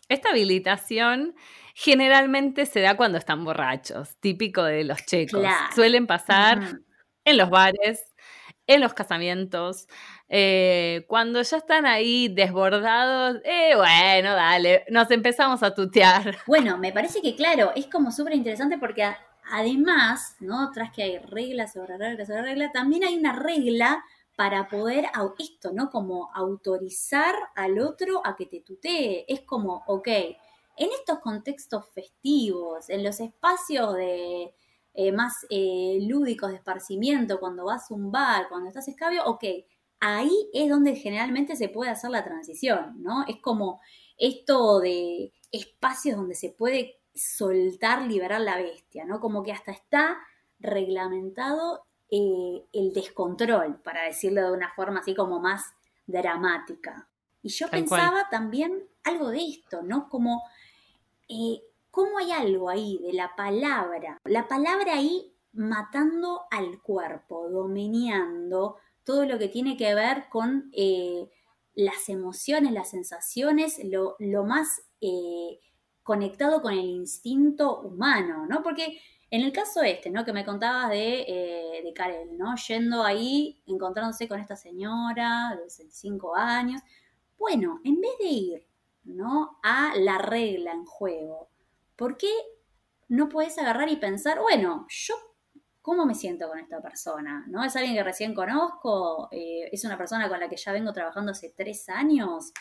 Esta 0.09 0.31
habilitación 0.31 1.35
generalmente 1.75 2.65
se 2.67 2.81
da 2.81 2.97
cuando 2.97 3.19
están 3.19 3.45
borrachos, 3.45 4.17
típico 4.21 4.63
de 4.63 4.85
los 4.85 5.05
checos. 5.05 5.45
Suelen 5.75 6.07
pasar 6.07 6.79
en 7.25 7.37
los 7.37 7.51
bares, 7.51 8.15
en 8.67 8.81
los 8.81 8.95
casamientos, 8.95 9.89
eh, 10.29 11.05
cuando 11.09 11.41
ya 11.43 11.57
están 11.59 11.87
ahí 11.87 12.29
desbordados, 12.29 13.41
eh, 13.45 13.75
bueno, 13.77 14.35
dale, 14.35 14.85
nos 14.91 15.11
empezamos 15.11 15.63
a 15.63 15.75
tutear. 15.75 16.37
Bueno, 16.47 16.79
me 16.79 16.93
parece 16.93 17.21
que 17.23 17.37
claro, 17.37 17.73
es 17.75 17.87
como 17.87 18.11
súper 18.11 18.35
interesante 18.35 18.79
porque 18.79 19.05
además, 19.51 20.37
¿no? 20.41 20.71
Tras 20.73 20.93
que 20.93 21.03
hay 21.03 21.19
reglas 21.19 21.73
sobre 21.73 21.97
reglas 21.97 22.29
sobre 22.29 22.43
reglas, 22.43 22.73
también 22.73 23.05
hay 23.05 23.17
una 23.17 23.33
regla 23.33 24.03
para 24.37 24.69
poder 24.69 25.07
esto, 25.39 25.73
¿no? 25.73 25.91
Como 25.91 26.31
autorizar 26.35 27.35
al 27.55 27.79
otro 27.79 28.21
a 28.25 28.37
que 28.37 28.47
te 28.47 28.61
tutee. 28.61 29.25
Es 29.29 29.41
como, 29.41 29.83
ok, 29.87 30.09
en 30.77 30.91
estos 30.93 31.21
contextos 31.21 31.87
festivos, 31.95 32.91
en 32.91 33.03
los 33.03 33.19
espacios 33.21 33.95
de 33.95 34.55
eh, 34.93 35.13
más 35.13 35.47
eh, 35.49 35.99
lúdicos 36.03 36.51
de 36.51 36.57
esparcimiento, 36.57 37.41
cuando 37.41 37.65
vas 37.65 37.91
a 37.91 37.95
un 37.95 38.13
bar, 38.13 38.49
cuando 38.49 38.69
estás 38.69 38.89
escabio, 38.89 39.25
ok, 39.25 39.45
ahí 40.01 40.49
es 40.53 40.69
donde 40.69 40.97
generalmente 40.97 41.57
se 41.57 41.69
puede 41.69 41.91
hacer 41.91 42.11
la 42.11 42.25
transición, 42.25 43.03
¿no? 43.03 43.25
Es 43.27 43.37
como 43.41 43.81
esto 44.19 44.81
de 44.81 45.33
espacios 45.53 46.17
donde 46.17 46.35
se 46.35 46.51
puede 46.51 46.97
soltar, 47.15 48.03
liberar 48.03 48.41
la 48.41 48.57
bestia, 48.57 49.05
¿no? 49.05 49.21
Como 49.21 49.43
que 49.43 49.53
hasta 49.53 49.73
está 49.73 50.19
reglamentado 50.59 51.85
eh, 52.11 52.65
el 52.73 52.93
descontrol, 52.93 53.81
para 53.83 54.05
decirlo 54.05 54.43
de 54.43 54.53
una 54.53 54.73
forma 54.75 55.01
así 55.01 55.15
como 55.15 55.41
más 55.41 55.65
dramática. 56.07 57.09
Y 57.43 57.49
yo 57.49 57.69
pensaba 57.69 58.29
también 58.31 58.85
algo 59.05 59.31
de 59.31 59.45
esto, 59.45 59.83
¿no? 59.83 60.09
Como 60.09 60.43
cómo 61.91 62.19
hay 62.19 62.31
algo 62.31 62.69
ahí 62.69 62.99
de 62.99 63.13
la 63.13 63.35
palabra, 63.35 64.21
la 64.25 64.47
palabra 64.47 64.95
ahí 64.95 65.33
matando 65.53 66.43
al 66.51 66.81
cuerpo, 66.83 67.49
dominando 67.49 68.77
todo 69.07 69.25
lo 69.25 69.39
que 69.39 69.49
tiene 69.49 69.77
que 69.77 69.95
ver 69.95 70.29
con 70.29 70.69
eh, 70.73 71.31
las 71.75 72.09
emociones, 72.09 72.73
las 72.73 72.91
sensaciones, 72.91 73.81
lo, 73.85 74.17
más 74.45 74.83
eh, 75.01 75.61
conectado 76.03 76.61
con 76.61 76.73
el 76.73 76.85
instinto 76.85 77.81
humano, 77.81 78.47
¿no? 78.47 78.63
Porque 78.65 78.99
en 79.31 79.43
el 79.43 79.53
caso 79.53 79.83
este, 79.83 80.11
¿no? 80.11 80.25
Que 80.25 80.33
me 80.33 80.45
contabas 80.45 80.91
de, 80.91 81.21
eh, 81.21 81.83
de 81.85 81.93
Karel, 81.95 82.37
¿no? 82.37 82.57
Yendo 82.69 83.05
ahí, 83.05 83.63
encontrándose 83.67 84.27
con 84.27 84.41
esta 84.41 84.57
señora 84.57 85.57
de 85.57 85.71
65 85.71 86.35
años. 86.35 86.83
Bueno, 87.39 87.81
en 87.85 88.01
vez 88.01 88.19
de 88.19 88.27
ir, 88.27 88.67
¿no? 89.05 89.59
A 89.63 89.95
la 89.97 90.19
regla 90.19 90.73
en 90.73 90.85
juego, 90.85 91.49
¿por 91.95 92.17
qué 92.17 92.33
no 93.09 93.29
puedes 93.29 93.57
agarrar 93.59 93.89
y 93.89 93.97
pensar, 93.97 94.41
bueno, 94.41 94.85
yo, 94.89 95.15
¿cómo 95.87 96.05
me 96.05 96.17
siento 96.17 96.49
con 96.49 96.59
esta 96.59 96.83
persona? 96.83 97.45
¿No? 97.47 97.63
¿Es 97.63 97.77
alguien 97.77 97.95
que 97.95 98.03
recién 98.03 98.35
conozco? 98.35 99.29
Eh, 99.31 99.69
¿Es 99.71 99.85
una 99.85 99.97
persona 99.97 100.29
con 100.29 100.41
la 100.41 100.49
que 100.49 100.57
ya 100.57 100.73
vengo 100.73 100.93
trabajando 100.93 101.31
hace 101.31 101.55
tres 101.57 101.89
años? 101.89 102.53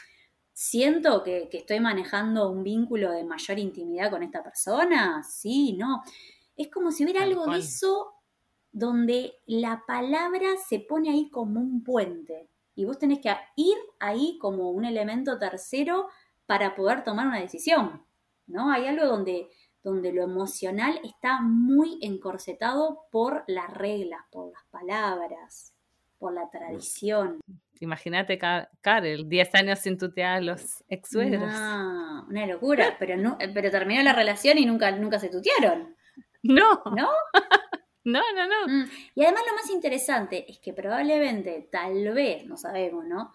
¿Siento 0.53 1.23
que, 1.23 1.49
estoy 1.51 1.79
manejando 1.79 2.51
un 2.51 2.61
vínculo 2.61 3.11
de 3.11 3.23
mayor 3.23 3.57
intimidad 3.57 4.11
con 4.11 4.21
esta 4.21 4.43
persona? 4.43 5.23
Sí, 5.23 5.73
no. 5.73 6.03
Es 6.55 6.69
como 6.69 6.91
si 6.91 7.03
hubiera 7.03 7.23
algo 7.23 7.47
de 7.47 7.57
eso 7.57 8.13
donde 8.71 9.33
la 9.47 9.83
palabra 9.87 10.45
se 10.63 10.81
pone 10.81 11.09
ahí 11.09 11.27
como 11.31 11.59
un 11.59 11.83
puente 11.83 12.51
y 12.75 12.85
vos 12.85 12.99
tenés 12.99 13.21
que 13.21 13.35
ir 13.55 13.77
ahí 13.99 14.37
como 14.39 14.69
un 14.69 14.85
elemento 14.85 15.39
tercero 15.39 16.09
para 16.45 16.75
poder 16.75 17.03
tomar 17.03 17.25
una 17.25 17.39
decisión. 17.39 18.05
¿no? 18.45 18.71
Hay 18.71 18.85
algo 18.85 19.07
donde, 19.07 19.49
donde 19.85 20.11
lo 20.11 20.23
emocional 20.23 20.99
está 21.03 21.41
muy 21.41 21.99
encorsetado 22.01 23.05
por 23.11 23.43
las 23.45 23.71
reglas, 23.71 24.21
por 24.31 24.51
las 24.51 24.63
palabras, 24.71 25.75
por 26.17 26.33
la 26.33 26.49
tradición. 26.49 27.39
Imagínate, 27.79 28.39
Karel, 28.81 29.29
10 29.29 29.55
años 29.55 29.79
sin 29.79 29.99
tutear 29.99 30.37
a 30.37 30.41
los 30.41 30.83
ex 30.89 31.09
suegros. 31.09 31.43
una 31.43 32.47
locura, 32.47 32.95
pero, 32.97 33.15
no, 33.15 33.37
pero 33.53 33.69
terminó 33.69 34.01
la 34.01 34.13
relación 34.13 34.57
y 34.57 34.65
nunca, 34.65 34.91
nunca 34.91 35.19
se 35.19 35.29
tutearon. 35.29 35.95
No. 36.43 36.81
¿No? 36.95 37.09
No, 38.07 38.21
no, 38.35 38.45
no. 38.45 38.67
Mm, 38.67 38.89
y 39.15 39.23
además 39.23 39.41
lo 39.49 39.55
más 39.55 39.69
interesante 39.71 40.45
es 40.47 40.59
que 40.59 40.73
probablemente, 40.73 41.67
tal 41.71 42.13
vez, 42.13 42.45
no 42.45 42.55
sabemos, 42.55 43.03
¿no? 43.03 43.33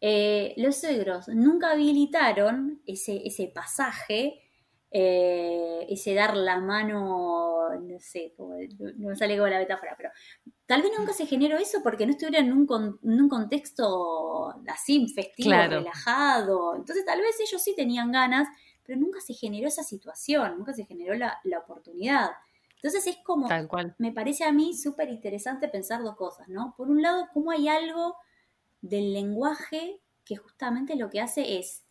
Eh, 0.00 0.54
los 0.58 0.76
suegros 0.76 1.26
nunca 1.26 1.72
habilitaron 1.72 2.80
ese, 2.86 3.20
ese 3.24 3.48
pasaje 3.48 4.51
eh, 4.94 5.86
ese 5.88 6.12
dar 6.12 6.36
la 6.36 6.58
mano, 6.58 7.70
no 7.80 7.98
sé, 7.98 8.34
no 8.38 9.08
me 9.08 9.16
sale 9.16 9.38
como 9.38 9.48
la 9.48 9.58
metáfora, 9.58 9.94
pero 9.96 10.10
tal 10.66 10.82
vez 10.82 10.92
nunca 10.98 11.14
se 11.14 11.24
generó 11.24 11.56
eso 11.56 11.78
porque 11.82 12.04
no 12.04 12.12
estuviera 12.12 12.40
en 12.40 12.52
un, 12.52 12.98
un 13.00 13.28
contexto 13.30 14.54
así 14.68 15.08
festivo, 15.08 15.50
relajado. 15.50 16.76
Entonces 16.76 17.06
tal 17.06 17.20
vez 17.20 17.40
ellos 17.40 17.62
sí 17.62 17.74
tenían 17.74 18.12
ganas, 18.12 18.48
pero 18.84 19.00
nunca 19.00 19.20
se 19.22 19.32
generó 19.32 19.68
esa 19.68 19.82
situación, 19.82 20.58
nunca 20.58 20.74
se 20.74 20.84
generó 20.84 21.14
la, 21.14 21.40
oportunidad. 21.58 22.30
Entonces 22.74 23.06
es 23.06 23.16
como, 23.24 23.48
me 23.96 24.12
parece 24.12 24.44
a 24.44 24.52
mí 24.52 24.76
súper 24.76 25.08
interesante 25.08 25.68
pensar 25.68 26.02
dos 26.02 26.16
cosas, 26.16 26.48
¿no? 26.48 26.74
Por 26.76 26.90
un 26.90 27.00
lado, 27.00 27.28
cómo 27.32 27.50
hay 27.50 27.68
algo 27.68 28.16
del 28.82 29.14
lenguaje 29.14 30.00
que 30.26 30.36
justamente 30.36 30.96
lo 30.96 31.08
que 31.08 31.20
hace 31.20 31.58
es 31.58 31.84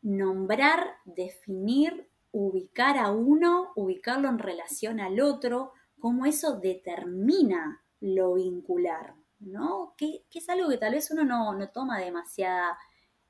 nombrar, 0.00 0.96
definir 1.04 2.08
ubicar 2.32 2.98
a 2.98 3.10
uno, 3.10 3.72
ubicarlo 3.76 4.28
en 4.28 4.38
relación 4.38 5.00
al 5.00 5.20
otro, 5.20 5.72
cómo 6.00 6.26
eso 6.26 6.58
determina 6.58 7.84
lo 8.00 8.34
vincular, 8.34 9.14
¿no? 9.38 9.94
Que, 9.96 10.24
es 10.32 10.48
algo 10.48 10.68
que 10.68 10.78
tal 10.78 10.94
vez 10.94 11.10
uno 11.10 11.24
no, 11.24 11.70
toma 11.70 12.00
demasiada 12.00 12.76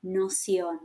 noción. 0.01 0.79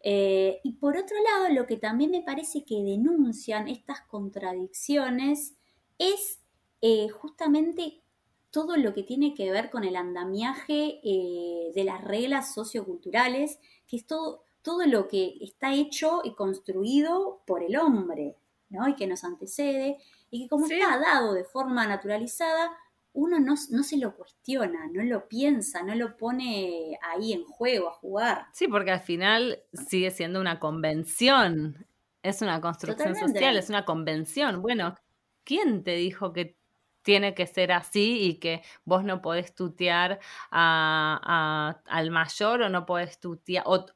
Eh, 0.00 0.60
y 0.62 0.74
por 0.74 0.96
otro 0.96 1.16
lado, 1.22 1.54
lo 1.54 1.66
que 1.66 1.78
también 1.78 2.10
me 2.10 2.22
parece 2.22 2.64
que 2.64 2.82
denuncian 2.82 3.68
estas 3.68 4.02
contradicciones 4.02 5.54
es 5.98 6.40
eh, 6.82 7.08
justamente 7.08 8.02
todo 8.50 8.76
lo 8.76 8.94
que 8.94 9.02
tiene 9.02 9.34
que 9.34 9.50
ver 9.50 9.70
con 9.70 9.84
el 9.84 9.96
andamiaje 9.96 11.00
eh, 11.02 11.72
de 11.74 11.84
las 11.84 12.02
reglas 12.02 12.54
socioculturales, 12.54 13.58
que 13.86 13.96
es 13.96 14.06
todo, 14.06 14.45
todo 14.66 14.84
lo 14.84 15.06
que 15.06 15.38
está 15.40 15.72
hecho 15.72 16.22
y 16.24 16.34
construido 16.34 17.40
por 17.46 17.62
el 17.62 17.76
hombre, 17.76 18.36
¿no? 18.68 18.88
Y 18.88 18.96
que 18.96 19.06
nos 19.06 19.22
antecede, 19.22 19.98
y 20.28 20.42
que 20.42 20.48
como 20.48 20.66
está 20.66 20.98
dado 20.98 21.34
de 21.34 21.44
forma 21.44 21.86
naturalizada, 21.86 22.76
uno 23.12 23.38
no, 23.38 23.56
se 23.56 23.96
lo 23.96 24.16
cuestiona, 24.16 24.88
no 24.92 25.04
lo 25.04 25.28
piensa, 25.28 25.84
no 25.84 25.94
lo 25.94 26.16
pone 26.16 26.98
ahí 27.00 27.32
en 27.32 27.44
juego 27.44 27.90
a 27.90 27.92
jugar. 27.92 28.46
Sí, 28.54 28.66
porque 28.66 28.90
al 28.90 29.02
final 29.02 29.62
sigue 29.72 30.10
siendo 30.10 30.40
una 30.40 30.58
convención, 30.58 31.86
es 32.24 32.42
una 32.42 32.60
construcción 32.60 33.14
social, 33.14 33.56
es 33.56 33.68
una 33.68 33.84
convención. 33.84 34.62
Bueno, 34.62 34.96
¿quién 35.44 35.84
te 35.84 35.92
dijo 35.92 36.32
que 36.32 36.56
tiene 37.02 37.34
que 37.34 37.46
ser 37.46 37.70
así 37.70 38.18
y 38.20 38.40
que 38.40 38.64
vos 38.84 39.04
no 39.04 39.22
podés 39.22 39.54
tutear 39.54 40.18
al 40.50 42.10
mayor 42.10 42.62
o 42.62 42.68
no 42.68 42.84
podés 42.84 43.20
tutear 43.20 43.62
o, 43.64 43.86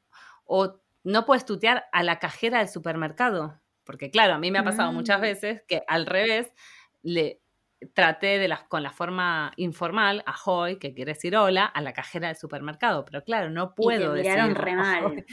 no 1.03 1.25
puedes 1.25 1.45
tutear 1.45 1.85
a 1.91 2.03
la 2.03 2.19
cajera 2.19 2.59
del 2.59 2.69
supermercado? 2.69 3.59
Porque 3.83 4.11
claro, 4.11 4.35
a 4.35 4.37
mí 4.37 4.51
me 4.51 4.59
ha 4.59 4.63
pasado 4.63 4.91
muchas 4.91 5.19
mm. 5.19 5.21
veces 5.21 5.63
que 5.67 5.83
al 5.87 6.05
revés 6.05 6.51
le 7.01 7.41
traté 7.93 8.37
de 8.37 8.47
las, 8.47 8.63
con 8.63 8.83
la 8.83 8.91
forma 8.91 9.53
informal 9.55 10.23
a 10.25 10.35
hoy, 10.45 10.77
que 10.77 10.93
quiere 10.93 11.13
decir 11.13 11.35
hola, 11.35 11.65
a 11.65 11.81
la 11.81 11.93
cajera 11.93 12.27
del 12.27 12.37
supermercado. 12.37 13.03
Pero 13.05 13.23
claro, 13.23 13.49
no 13.49 13.73
puedo 13.73 14.15
y 14.15 14.23
decir. 14.23 14.53
re 14.55 14.75
mal. 14.75 15.25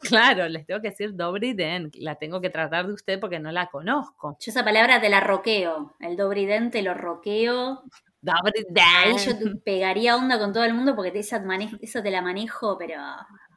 Claro, 0.00 0.48
les 0.48 0.66
tengo 0.66 0.80
que 0.80 0.90
decir 0.90 1.14
dobriden, 1.14 1.90
la 1.94 2.14
tengo 2.16 2.40
que 2.40 2.50
tratar 2.50 2.86
de 2.86 2.92
usted 2.92 3.18
porque 3.18 3.40
no 3.40 3.50
la 3.50 3.66
conozco. 3.66 4.36
Yo 4.40 4.50
esa 4.50 4.64
palabra 4.64 5.00
te 5.00 5.08
la 5.08 5.20
roqueo. 5.20 5.94
El 5.98 6.16
dobriden 6.16 6.70
te 6.70 6.82
lo 6.82 6.94
roqueo. 6.94 7.82
Dobriden. 8.20 8.84
Ahí 8.84 9.16
yo 9.18 9.36
te 9.36 9.56
pegaría 9.56 10.16
onda 10.16 10.38
con 10.38 10.52
todo 10.52 10.64
el 10.64 10.74
mundo 10.74 10.94
porque 10.94 11.18
esa, 11.18 11.42
eso 11.80 12.02
te 12.02 12.10
la 12.10 12.22
manejo, 12.22 12.78
pero 12.78 13.00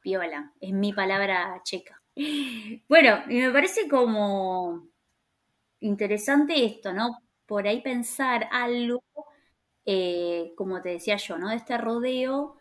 piola. 0.09 0.51
Es 0.59 0.73
mi 0.73 0.91
palabra 0.91 1.61
checa. 1.63 2.01
Bueno, 2.89 3.23
me 3.27 3.51
parece 3.51 3.87
como 3.87 4.89
interesante 5.79 6.65
esto, 6.65 6.91
¿no? 6.91 7.19
Por 7.45 7.67
ahí 7.67 7.81
pensar 7.81 8.49
algo, 8.51 9.03
eh, 9.85 10.53
como 10.57 10.81
te 10.81 10.89
decía 10.89 11.17
yo, 11.17 11.37
¿no? 11.37 11.49
De 11.49 11.55
este 11.57 11.77
rodeo 11.77 12.57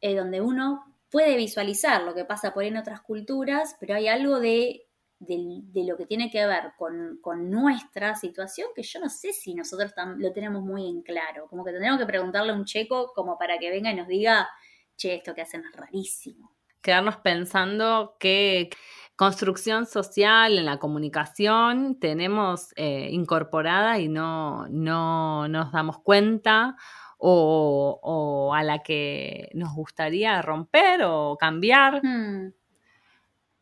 eh, 0.00 0.16
donde 0.16 0.40
uno 0.40 0.96
puede 1.10 1.36
visualizar 1.36 2.02
lo 2.02 2.14
que 2.14 2.24
pasa 2.24 2.52
por 2.52 2.62
ahí 2.62 2.68
en 2.68 2.78
otras 2.78 3.02
culturas, 3.02 3.76
pero 3.78 3.94
hay 3.94 4.08
algo 4.08 4.40
de, 4.40 4.86
lo 5.20 5.96
que 5.96 6.06
tiene 6.06 6.30
que 6.30 6.46
ver 6.46 6.72
con, 6.78 7.50
nuestra 7.50 8.16
situación 8.16 8.68
que 8.74 8.82
yo 8.82 9.00
no 9.00 9.10
sé 9.10 9.32
si 9.32 9.54
nosotros 9.54 9.92
lo 10.16 10.32
tenemos 10.32 10.62
muy 10.62 10.88
en 10.88 11.02
claro. 11.02 11.46
Como 11.48 11.64
que 11.64 11.70
tendríamos 11.70 12.00
que 12.00 12.06
preguntarle 12.06 12.52
a 12.52 12.56
un 12.56 12.64
checo 12.64 13.12
como 13.14 13.38
para 13.38 13.58
que 13.58 13.70
venga 13.70 13.92
y 13.92 13.96
nos 13.96 14.08
diga, 14.08 14.48
che, 14.96 15.16
esto 15.16 15.34
que 15.34 15.42
hacen 15.42 15.62
es 15.64 15.72
rarísimo 15.76 16.55
quedarnos 16.86 17.16
pensando 17.16 18.16
qué 18.20 18.70
construcción 19.16 19.86
social 19.86 20.56
en 20.56 20.66
la 20.66 20.78
comunicación 20.78 21.98
tenemos 21.98 22.68
eh, 22.76 23.08
incorporada 23.10 23.98
y 23.98 24.06
no, 24.06 24.68
no, 24.68 25.48
nos 25.48 25.72
damos 25.72 25.98
cuenta 25.98 26.76
o, 27.18 28.52
a 28.54 28.62
la 28.62 28.84
que 28.84 29.48
nos 29.54 29.74
gustaría 29.74 30.40
romper 30.42 31.02
o 31.02 31.36
cambiar. 31.36 32.02
Hmm. 32.04 32.52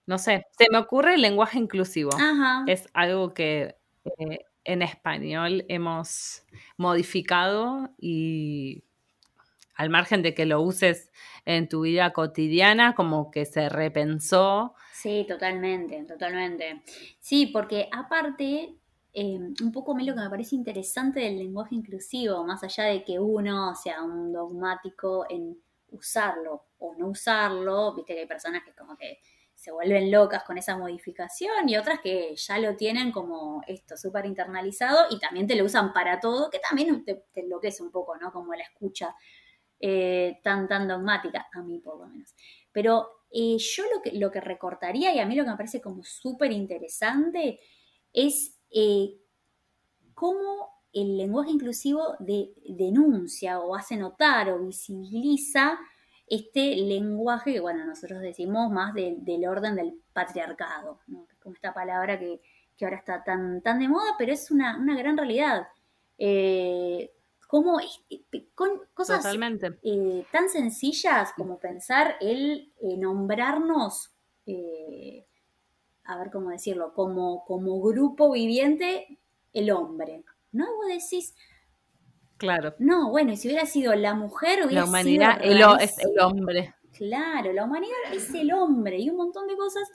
No 0.05 0.19
sé, 0.19 0.45
se 0.59 0.67
me 0.71 0.77
ocurre 0.77 1.15
el 1.15 1.23
lenguaje 1.23 1.59
inclusivo. 1.59 2.11
Es 2.67 2.91
algo 2.93 3.33
que 3.33 3.79
eh, 4.19 4.41
en 4.65 4.83
español 4.83 5.65
hemos 5.69 6.45
modificado 6.77 7.89
y 7.97 8.85
al 9.75 9.91
margen 9.91 10.23
de 10.23 10.35
que 10.35 10.47
lo 10.47 10.61
uses 10.61 11.11
en 11.45 11.69
tu 11.69 11.83
vida 11.83 12.13
cotidiana, 12.13 12.95
como 12.95 13.31
que 13.31 13.45
se 13.45 13.69
repensó. 13.69 14.75
Sí, 14.93 15.25
totalmente, 15.29 16.05
totalmente. 16.05 16.83
Sí, 17.21 17.47
porque 17.47 17.89
aparte, 17.93 18.77
eh, 19.13 19.39
un 19.63 19.73
poco 19.73 19.93
a 19.93 19.95
mí 19.97 20.05
lo 20.05 20.15
que 20.15 20.21
me 20.21 20.31
parece 20.31 20.55
interesante 20.55 21.21
del 21.21 21.39
lenguaje 21.39 21.75
inclusivo, 21.75 22.45
más 22.45 22.63
allá 22.63 22.85
de 22.85 23.05
que 23.05 23.19
uno 23.19 23.75
sea 23.75 24.03
un 24.03 24.33
dogmático 24.33 25.27
en 25.29 25.59
usarlo 25.91 26.67
o 26.79 26.95
no 26.97 27.09
usarlo, 27.09 27.95
viste 27.95 28.15
que 28.15 28.21
hay 28.21 28.27
personas 28.27 28.63
que 28.65 28.75
como 28.75 28.97
que 28.97 29.19
se 29.55 29.71
vuelven 29.71 30.11
locas 30.11 30.43
con 30.45 30.59
esa 30.59 30.77
modificación 30.77 31.69
y 31.69 31.77
otras 31.77 32.01
que 32.01 32.35
ya 32.37 32.59
lo 32.59 32.77
tienen 32.77 33.13
como 33.13 33.63
esto 33.67 33.97
súper 33.97 34.27
internalizado 34.27 35.07
y 35.11 35.19
también 35.19 35.47
te 35.47 35.55
lo 35.55 35.65
usan 35.65 35.93
para 35.93 36.21
todo, 36.21 36.51
que 36.51 36.59
también 36.59 37.05
te, 37.05 37.25
te 37.33 37.41
enloquece 37.41 37.83
un 37.83 37.91
poco, 37.91 38.17
¿no? 38.17 38.33
Como 38.33 38.53
la 38.55 38.65
escucha 38.65 39.15
eh, 39.81 40.41
tan, 40.43 40.69
tan 40.69 40.89
dogmática, 40.89 41.47
a 41.53 41.63
mí 41.63 41.79
por 41.79 41.99
lo 41.99 42.07
menos. 42.07 42.35
Pero 42.73 43.09
eh, 43.31 43.57
yo 43.59 43.83
lo 43.95 44.01
que, 44.01 44.13
lo 44.13 44.31
que 44.31 44.41
recortaría, 44.41 45.15
y 45.15 45.19
a 45.19 45.27
mí 45.27 45.35
lo 45.35 45.45
que 45.45 45.51
me 45.51 45.57
parece 45.57 45.81
como 45.81 46.05
súper 46.05 46.53
interesante, 46.53 47.59
es 48.13 48.57
eh, 48.71 49.17
cómo 50.15 50.71
el 50.93 51.19
lenguaje 51.19 51.51
inclusivo 51.51 52.17
denuncia 52.21 53.59
o 53.59 53.75
hace 53.75 53.97
notar 53.97 54.51
o 54.51 54.65
visibiliza 54.65 55.79
este 56.29 56.77
lenguaje 56.77 57.53
que, 57.53 57.61
bueno, 57.61 57.85
nosotros 57.85 58.21
decimos 58.21 58.71
más 58.71 58.95
del 58.95 59.47
orden 59.47 59.75
del 59.75 60.01
patriarcado, 60.13 61.01
como 61.43 61.55
esta 61.55 61.75
palabra 61.75 62.19
que, 62.19 62.41
ahora 62.83 62.97
está 62.97 63.25
tan, 63.25 63.61
tan 63.63 63.81
de 63.81 63.89
moda, 63.89 64.15
pero 64.17 64.33
es 64.33 64.51
una, 64.51 64.79
gran 64.97 65.17
realidad 65.17 65.67
cómo 67.55 67.79
con 68.57 68.81
cosas 68.95 69.25
eh, 69.85 70.27
tan 70.33 70.49
sencillas 70.49 71.33
como 71.37 71.61
pensar 71.61 72.17
el 72.21 72.73
eh, 72.83 72.97
nombrarnos, 72.97 74.13
eh, 74.45 75.25
a 76.03 76.19
ver 76.19 76.33
cómo 76.33 76.51
decirlo, 76.51 76.93
como, 76.95 77.45
como 77.45 77.81
grupo 77.81 78.33
viviente, 78.33 79.21
el 79.53 79.71
hombre. 79.71 80.25
¿No? 80.51 80.67
Vos 80.67 80.87
decís. 80.89 81.37
Claro. 82.39 82.75
No, 82.81 83.11
bueno, 83.11 83.31
y 83.31 83.37
si 83.37 83.47
hubiera 83.47 83.67
sido 83.67 83.95
la 83.95 84.15
mujer, 84.15 84.67
hubiera 84.67 84.83
La 84.83 84.89
humanidad 84.89 85.39
es 85.81 85.97
el 86.01 86.19
hombre. 86.19 86.75
Claro, 86.93 87.53
la 87.53 87.67
humanidad 87.67 88.13
es 88.13 88.35
el 88.35 88.53
hombre 88.53 88.99
y 88.99 89.11
un 89.11 89.17
montón 89.17 89.47
de 89.47 89.57
cosas 89.57 89.89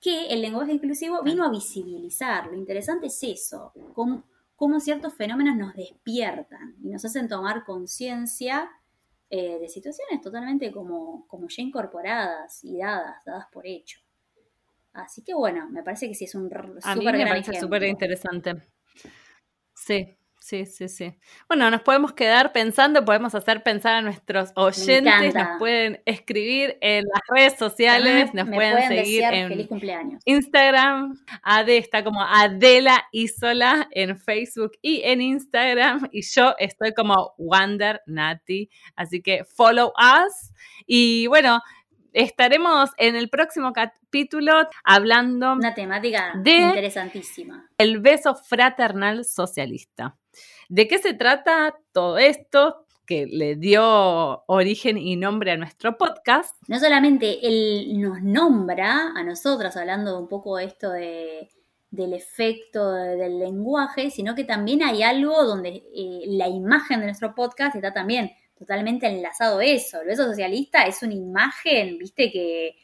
que 0.00 0.26
el 0.30 0.42
lenguaje 0.42 0.72
inclusivo 0.72 1.22
vino 1.22 1.44
a 1.44 1.50
visibilizar. 1.50 2.48
Lo 2.48 2.56
interesante 2.56 3.06
es 3.06 3.22
eso, 3.22 3.72
cómo 3.94 4.24
ciertos 4.80 5.14
fenómenos 5.14 5.56
nos 5.56 5.74
despiertan 5.74 6.76
y 6.82 6.90
nos 6.90 7.04
hacen 7.04 7.28
tomar 7.28 7.64
conciencia 7.64 8.70
eh, 9.30 9.58
de 9.58 9.68
situaciones 9.68 10.20
totalmente 10.20 10.70
como, 10.70 11.26
como 11.26 11.48
ya 11.48 11.62
incorporadas 11.62 12.62
y 12.62 12.78
dadas, 12.78 13.24
dadas 13.24 13.46
por 13.50 13.66
hecho. 13.66 14.00
Así 14.92 15.22
que 15.22 15.34
bueno, 15.34 15.68
me 15.70 15.82
parece 15.82 16.08
que 16.08 16.14
sí 16.14 16.24
es 16.24 16.34
un 16.34 16.48
me 16.48 17.26
parece 17.26 17.58
súper 17.58 17.82
interesante. 17.82 18.62
Sí, 19.74 20.16
Sí, 20.44 20.66
sí, 20.66 20.90
sí. 20.90 21.14
Bueno, 21.48 21.70
nos 21.70 21.80
podemos 21.80 22.12
quedar 22.12 22.52
pensando, 22.52 23.02
podemos 23.02 23.34
hacer 23.34 23.62
pensar 23.62 23.94
a 23.94 24.02
nuestros 24.02 24.52
oyentes, 24.56 25.34
nos 25.34 25.58
pueden 25.58 26.02
escribir 26.04 26.76
en 26.82 27.06
las 27.06 27.22
redes 27.34 27.58
sociales, 27.58 28.34
nos 28.34 28.50
pueden, 28.50 28.86
seguir 28.86 29.24
en 29.24 29.66
Instagram. 30.26 31.18
Ade 31.42 31.78
está 31.78 32.04
como 32.04 32.20
Adela 32.20 33.06
Isola 33.10 33.88
en 33.90 34.18
Facebook 34.18 34.72
y 34.82 35.00
en 35.04 35.22
Instagram 35.22 36.10
y 36.12 36.20
yo 36.20 36.54
estoy 36.58 36.92
como 36.92 37.32
Wander 37.38 38.02
Nati, 38.04 38.68
así 38.96 39.22
que 39.22 39.44
follow 39.44 39.94
us 39.96 40.52
y 40.86 41.26
bueno, 41.26 41.62
estaremos 42.14 42.90
en 42.96 43.16
el 43.16 43.28
próximo 43.28 43.72
capítulo 43.72 44.52
hablando 44.84 45.52
una 45.52 45.74
temática 45.74 46.32
interesantísima. 46.34 47.68
El 47.76 48.00
beso 48.00 48.34
fraternal 48.34 49.24
socialista. 49.24 50.16
¿De 50.68 50.88
qué 50.88 50.98
se 50.98 51.12
trata 51.12 51.76
todo 51.92 52.18
esto? 52.18 52.80
que 53.06 53.26
le 53.26 53.56
dio 53.56 54.44
origen 54.46 54.96
y 54.96 55.16
nombre 55.16 55.50
a 55.50 55.58
nuestro 55.58 55.98
podcast. 55.98 56.56
No 56.68 56.78
solamente 56.78 57.46
él 57.46 58.00
nos 58.00 58.22
nombra 58.22 59.12
a 59.14 59.22
nosotras, 59.22 59.76
hablando 59.76 60.18
un 60.18 60.26
poco 60.26 60.56
de 60.56 60.64
esto 60.64 60.88
de, 60.90 61.50
del 61.90 62.14
efecto 62.14 62.92
del 62.92 63.38
lenguaje, 63.38 64.10
sino 64.10 64.34
que 64.34 64.44
también 64.44 64.82
hay 64.82 65.02
algo 65.02 65.44
donde 65.44 65.84
eh, 65.94 66.24
la 66.28 66.48
imagen 66.48 67.00
de 67.00 67.06
nuestro 67.06 67.34
podcast 67.34 67.76
está 67.76 67.92
también 67.92 68.30
totalmente 68.56 69.06
enlazado 69.06 69.60
eso. 69.60 70.00
El 70.00 70.08
beso 70.08 70.24
socialista 70.24 70.86
es 70.86 71.02
una 71.02 71.14
imagen, 71.14 71.98
viste, 71.98 72.30
que, 72.30 72.76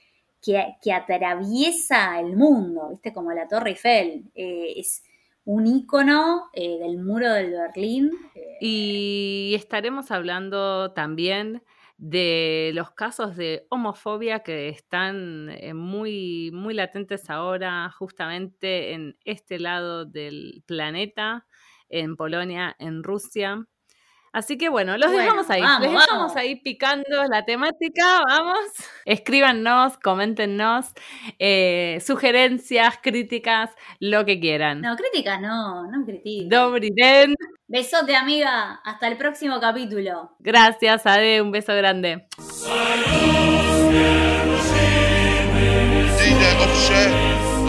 que, 0.42 0.92
atraviesa 0.92 2.18
el 2.20 2.36
mundo, 2.36 2.88
viste, 2.90 3.12
como 3.12 3.32
la 3.32 3.48
Torre 3.48 3.70
Eiffel. 3.70 4.30
Eh, 4.34 4.74
es 4.76 5.02
un 5.44 5.66
ícono 5.66 6.50
eh, 6.52 6.78
del 6.78 6.98
muro 6.98 7.32
del 7.32 7.52
Berlín. 7.52 8.10
Eh, 8.34 8.58
Y 8.60 9.52
estaremos 9.54 10.10
hablando 10.10 10.92
también 10.92 11.62
de 12.00 12.70
los 12.74 12.92
casos 12.92 13.36
de 13.36 13.66
homofobia 13.68 14.40
que 14.40 14.70
están 14.70 15.50
eh, 15.50 15.74
muy, 15.74 16.50
muy 16.52 16.72
latentes 16.72 17.28
ahora, 17.28 17.90
justamente 17.90 18.92
en 18.92 19.18
este 19.24 19.58
lado 19.58 20.06
del 20.06 20.62
planeta, 20.66 21.46
en 21.90 22.16
Polonia, 22.16 22.74
en 22.78 23.02
Rusia. 23.02 23.66
Así 24.32 24.56
que 24.56 24.68
bueno, 24.68 24.96
los 24.96 25.10
Bueno, 25.10 25.24
dejamos 25.24 25.50
ahí, 25.50 25.60
vamos, 25.60 25.80
les 25.80 25.92
dejamos 25.92 26.36
ahí 26.36 26.56
picando 26.56 27.24
la 27.28 27.44
temática, 27.44 28.22
vamos. 28.28 28.60
Escríbanos, 29.04 29.98
coméntenos, 29.98 30.86
eh, 31.38 31.98
sugerencias, 32.04 32.98
críticas, 33.02 33.70
lo 33.98 34.24
que 34.24 34.38
quieran. 34.38 34.80
No, 34.82 34.96
críticas 34.96 35.40
no, 35.40 35.90
no 35.90 36.04
critiques. 36.04 36.48
Dobry 36.48 36.90
den. 36.94 37.34
Besote, 37.66 38.14
amiga. 38.14 38.80
Hasta 38.84 39.08
el 39.08 39.16
próximo 39.16 39.58
capítulo. 39.60 40.36
Gracias, 40.38 41.06
Ade, 41.06 41.42
un 41.42 41.50
beso 41.50 41.74
grande. 41.74 42.26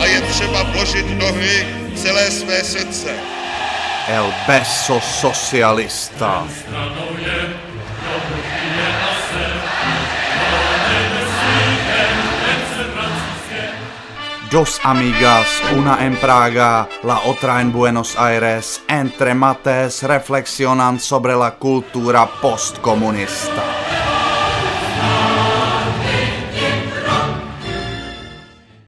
A 0.02 0.06
je 0.06 0.22
třeba 0.22 0.64
vložit 0.64 1.06
nohy 1.20 1.66
celé 1.96 2.32
své 2.32 2.64
srdce. 2.64 3.41
El 4.08 4.34
beso 4.48 5.00
socialista. 5.00 6.44
Dos 14.50 14.82
amigas, 14.84 15.48
una 15.78 16.06
en 16.06 16.18
Praga, 16.18 16.90
la 17.04 17.22
otra 17.22 17.62
en 17.62 17.72
Buenos 17.72 18.18
Aires, 18.18 18.82
entre 18.88 19.34
mates 19.34 20.04
reflexionan 20.04 21.00
sobre 21.00 21.36
la 21.36 21.52
cultura 21.56 22.26
postcomunista. 22.42 24.01